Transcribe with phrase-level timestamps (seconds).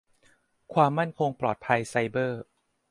[0.73, 2.41] ความมั่นคงปลอดภัยไซเบอร์